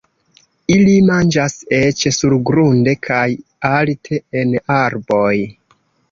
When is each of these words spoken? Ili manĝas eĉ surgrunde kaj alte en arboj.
Ili 0.75 0.93
manĝas 1.09 1.57
eĉ 1.79 1.99
surgrunde 2.15 2.95
kaj 3.09 3.25
alte 3.73 4.19
en 4.41 4.55
arboj. 4.77 5.35